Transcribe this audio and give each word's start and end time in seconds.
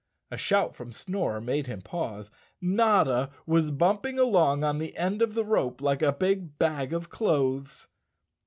A 0.31 0.35
shout 0.37 0.75
from 0.75 0.91
Snorer 0.91 1.39
made 1.39 1.67
him 1.67 1.83
pause. 1.83 2.31
Notta 2.59 3.29
was 3.45 3.69
bumping 3.69 4.17
along 4.17 4.63
on 4.63 4.79
the 4.79 4.97
end 4.97 5.21
of 5.21 5.35
the 5.35 5.45
rope 5.45 5.79
like 5.79 6.01
a 6.01 6.11
big 6.11 6.57
bag 6.57 6.91
of 6.91 7.11
clothes. 7.11 7.87